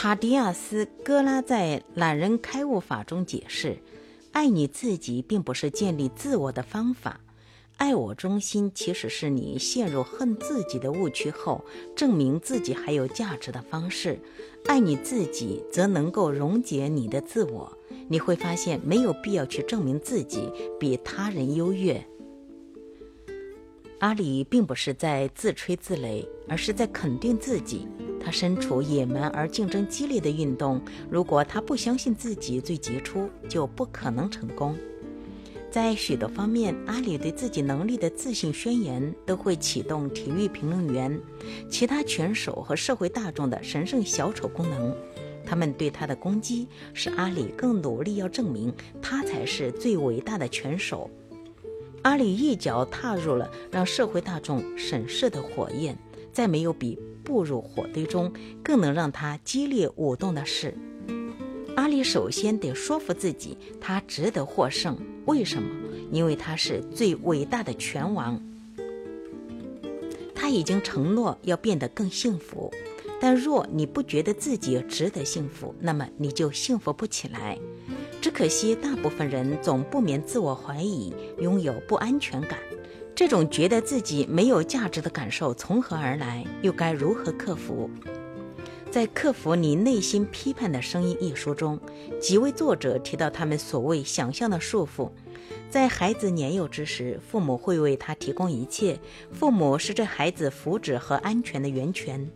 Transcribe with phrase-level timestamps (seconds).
[0.00, 3.78] 塔迪亚斯·戈拉在《懒人开悟法》中解释
[4.30, 7.18] ：“爱你自己，并不是建立自我的方法。
[7.78, 11.64] 爱我中心其实是你陷入恨自己的误区后，
[11.96, 14.20] 证明自己还有价值的方式。
[14.66, 17.76] 爱你自己，则能够溶解你的自我。
[18.06, 22.00] 你会发现，没有必要去证明自己比他人优越。”
[24.00, 27.88] 阿里并不是在自吹自擂，而是在肯定自己。
[28.20, 34.76] 他身处野蛮而竞争激烈的运动，如果他不相信自己最杰出，就不可能成功。
[35.68, 41.20] 在许多方面，阿里对自己能力的自信宣言都会启动体育评论员、
[41.68, 44.94] 其他拳手和社会大众的神圣小丑功能。
[45.44, 51.10] 他们对他的攻击，使阿里更努力要证明他才是最伟大的拳手。
[52.02, 55.98] 阿里一脚踏入了让社会大众审视的火焰，
[56.32, 60.74] 再没有比步入火堆中更能让他激烈舞动的事。
[61.76, 64.96] 阿里首先得说服自己，他值得获胜。
[65.26, 65.68] 为什么？
[66.10, 68.40] 因为他是最伟大的拳王。
[70.34, 72.72] 他已经承诺要变得更幸福，
[73.20, 77.58] 但若你不觉得自己值得幸福，那么你就幸福不起来。
[78.28, 82.58] 只可惜，大部分人总不免自我怀疑，拥有不安全感。
[83.14, 86.44] 这种觉得自己没有价值的感受从何而来？
[86.60, 87.88] 又该如何克服？
[88.90, 91.80] 在《克服你内心批判的声音》一书中，
[92.20, 95.10] 几位作者提到他们所谓想象的束缚。
[95.70, 99.00] 在孩子年幼之时，父母会为他提供一切，
[99.32, 102.30] 父母是这孩子福祉和安全的源泉。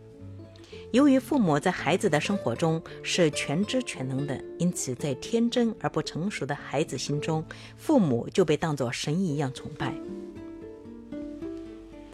[0.93, 7.43] 由于父母在孩子的生活中是全知全能的，因此在天真而不成熟的孩子心中，
[7.75, 9.91] 父母就被当作神一样崇拜。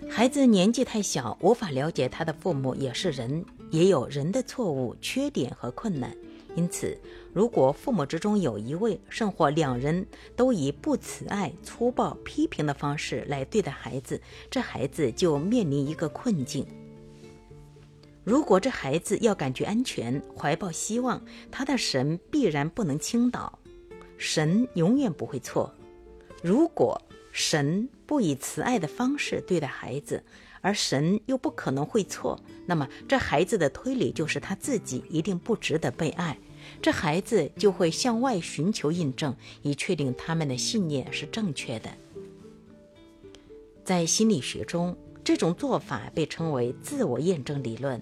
[0.09, 6.15] 孩子年纪太小，无法了解他的父母也是人，也有人的错误、缺点和困难。
[6.55, 6.97] 因此，
[7.33, 10.07] 如果父母之中有一位甚或两人
[10.37, 16.65] 都以不慈爱、粗暴、批评的方式来对待孩子，这孩子就面临一个困境。
[18.23, 23.57] 如果这孩子要感觉安全、怀抱希望，他的神必然不能倾倒。
[24.17, 25.73] 神永远不会错。
[26.43, 30.23] 如果神不以慈爱的方式对待孩子，
[30.61, 36.37] 而神又不可能会错，那么这孩子的推理就是他自己一定不值得被爱。
[36.81, 41.89] 这孩子就会向外寻求印证，以确定他们的信念是正确的。
[43.85, 44.95] 在心理学中，
[45.29, 48.01] 这种做法被称为自我验证理论。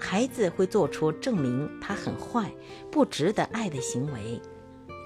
[0.00, 2.52] 孩子会做出证明他很坏、
[2.90, 4.42] 不值得爱的行为，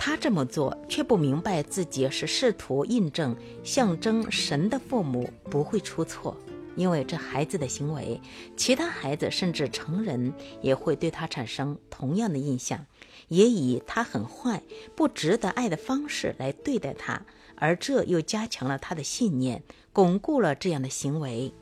[0.01, 6.35] 他这么做却不明白自己是试图印证象征神的父母不会出错，
[6.77, 8.19] 因为这孩子的行为，
[8.57, 10.33] 其他孩子甚至成人
[10.63, 12.87] 也会对他产生同样的印象，
[13.29, 14.63] 也以他很坏、
[14.95, 17.23] 不值得爱的方式来对待他，
[17.57, 19.63] 而这又加强了他的信念，
[19.93, 21.53] 巩固了这样的行为。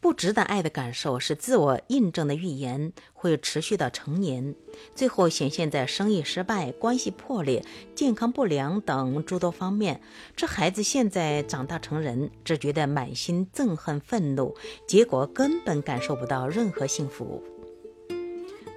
[0.00, 4.54] 不值得爱的感受是自我印证的预言，会持续到成年，
[4.94, 7.64] 最后显现在生意失败、关系破裂、
[7.96, 10.00] 健康不良等诸多方面。
[10.36, 14.54] 这孩子现在长大成人，只觉得满心憎恨、愤怒，
[14.86, 17.42] 结果根本感受不到任何幸福。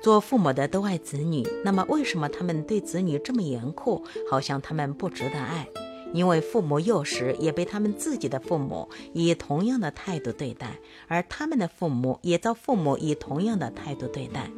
[0.02, 5.68] 做父母的都爱子女，那么为什么他们对子女这么严酷，好像他们不值得爱？
[6.12, 14.50] 因为父母幼时也被他们自己的父母以同样的态度对待，而他们的父母也遭父母以同样的态度对待。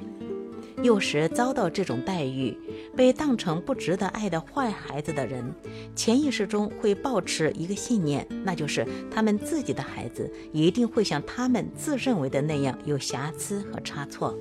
[0.81, 2.57] 幼时遭到这种待遇，
[2.95, 5.53] 被当成不值得爱的坏孩子的人，
[5.93, 14.33] 潜意识中会保持一个信念，那就是他们自己的孩子一定会像他们自认为的那样有瑕疵和差错。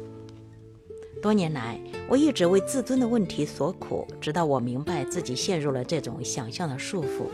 [1.22, 7.28] 多年来，我一直为自尊的问题所苦，直到我明白自己陷入了这种想象的束缚，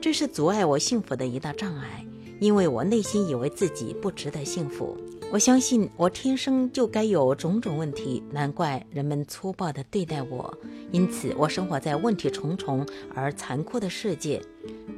[0.00, 2.04] 这是阻碍我幸福的一大障碍。
[2.40, 4.96] 因为我内心以为自己不值得幸福，
[5.30, 10.52] 我相信我天生就该有种种问题，难怪人们粗暴地对待我。
[10.90, 12.84] 因此，我生活在问题重重
[13.14, 14.42] 而残酷的世界。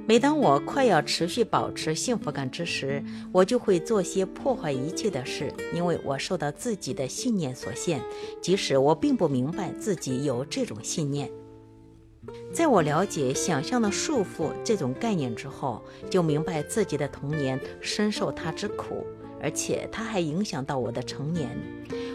[0.07, 3.03] 每当我快要持续保持幸福感之时，
[3.33, 8.01] 我就会做些破坏一切的事，因为我受到自己的信念所限，
[8.41, 11.31] 即使我并不明白自己有这种信念。
[12.53, 19.05] 在我了解“想象的束缚”这种概念之后，就明白自己的童年深受它之苦，
[19.41, 21.51] 而且它还影响到我的成年。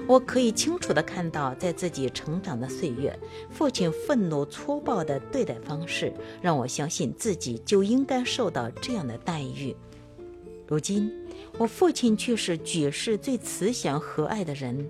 [0.08, 3.14] 我可以清楚地看到，在自己成长的岁月，
[3.52, 9.76] 父亲愤怒粗暴的对待方式，让我相信自己就应该受到这样的待遇。
[10.66, 11.12] 如今，
[11.58, 14.90] 我父亲却是举世最慈祥和蔼的人。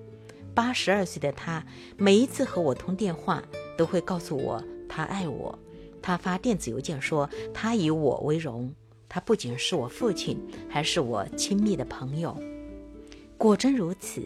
[0.54, 1.66] 八十二岁的他，
[1.98, 3.44] 每一次和我通电话，
[3.76, 5.58] 都会告诉我他爱我。
[6.00, 8.72] 他发电子邮件说他以我为荣。
[9.10, 10.40] 他不仅是我父亲，
[10.70, 12.38] 还是我亲密的朋友。
[13.36, 14.22] 果真如此。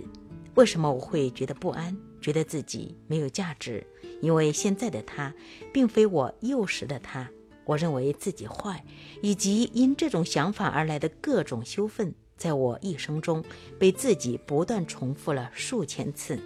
[0.56, 3.86] 为什么我会觉得不安，觉得自己没有价值？
[4.21, 5.33] 因为现在的他，
[5.74, 7.30] 并非我幼时的他。
[7.63, 8.83] 我认为自己坏，
[9.21, 13.44] 以及因这种想法而来的各种羞愤，在我一生中
[13.80, 16.38] 被自己不断重复了数千次。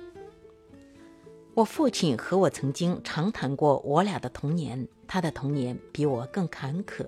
[1.55, 7.07] 我父亲和我曾经长谈过我俩的童年，他的童年比我更坎坷。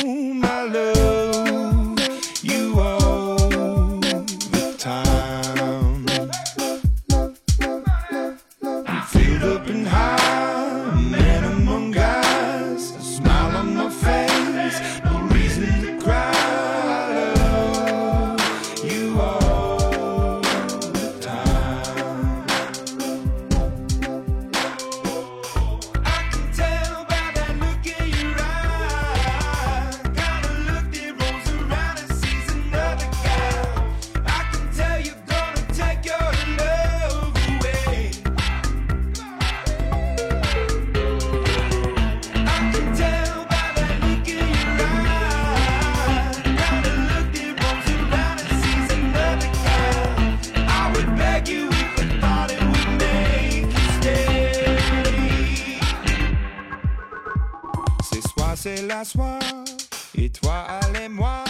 [60.13, 61.43] Et toi, allez-moi,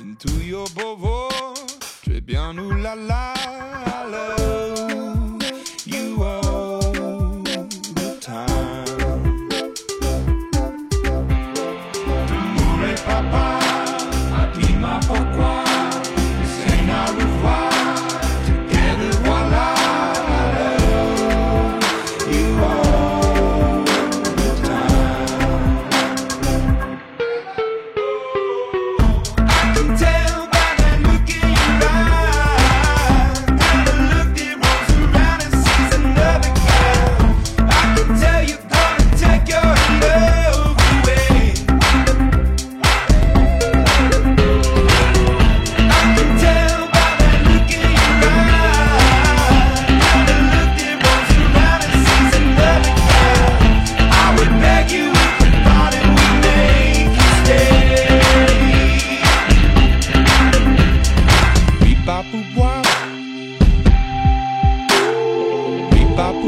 [0.00, 1.28] into your bovo.
[2.02, 3.34] Tu es bien, oulala,
[4.02, 4.79] alors.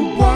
[0.02, 0.31] one.